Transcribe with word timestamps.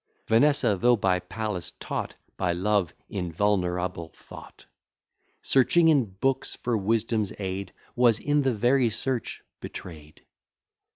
Vanessa, 0.27 0.75
though 0.81 0.95
by 0.95 1.19
Pallas 1.19 1.73
taught, 1.79 2.15
By 2.35 2.53
Love 2.53 2.91
invulnerable 3.07 4.09
thought, 4.15 4.65
Searching 5.43 5.89
in 5.89 6.05
books 6.05 6.55
for 6.55 6.75
wisdom's 6.75 7.31
aid, 7.37 7.71
Was, 7.95 8.17
in 8.19 8.41
the 8.41 8.55
very 8.55 8.89
search, 8.89 9.43
betray'd. 9.59 10.21